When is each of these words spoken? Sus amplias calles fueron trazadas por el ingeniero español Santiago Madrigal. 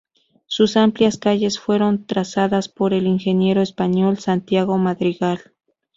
Sus 0.47 0.77
amplias 0.77 1.19
calles 1.19 1.59
fueron 1.59 2.07
trazadas 2.07 2.69
por 2.69 2.95
el 2.95 3.05
ingeniero 3.05 3.61
español 3.61 4.17
Santiago 4.17 4.79
Madrigal. 4.79 5.53